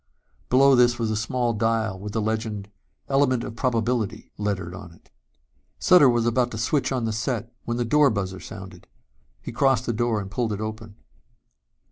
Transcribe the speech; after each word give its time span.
Below 0.49 0.73
this 0.73 0.97
was 0.97 1.11
a 1.11 1.15
small 1.15 1.53
dial 1.53 1.99
with 1.99 2.13
the 2.13 2.21
legend 2.23 2.71
Element 3.07 3.43
of 3.43 3.55
Probability 3.55 4.31
lettered 4.35 4.73
on 4.73 4.91
it. 4.93 5.11
Sutter 5.77 6.09
was 6.09 6.25
about 6.25 6.49
to 6.49 6.57
switch 6.57 6.91
on 6.91 7.05
the 7.05 7.13
set 7.13 7.53
when 7.65 7.77
the 7.77 7.85
door 7.85 8.09
buzzer 8.09 8.39
sounded. 8.39 8.87
He 9.43 9.51
crossed 9.51 9.85
to 9.85 9.91
the 9.91 9.97
door 9.97 10.19
and 10.19 10.31
pulled 10.31 10.53
it 10.53 10.59
open. 10.59 10.95